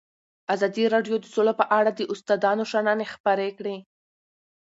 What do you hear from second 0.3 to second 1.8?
ازادي راډیو د سوله په